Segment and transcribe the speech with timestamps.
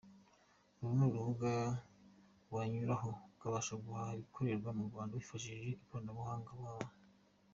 [0.79, 1.51] Uru ni urubuga
[2.53, 6.87] wanyuraho ukabasha guhaha Ibikorerwa mu Rwanda wifashishije ikoranabuhanga: "www.